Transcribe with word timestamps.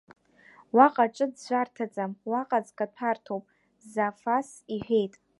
Уаҟа 0.75 1.05
ҿыӡәӡәарҭаӡам, 1.15 2.11
уаҟа 2.29 2.59
ӡкаҭәарҭоуп, 2.65 3.43
Зафас,– 3.91 4.49
иҳәеит. 4.75 5.13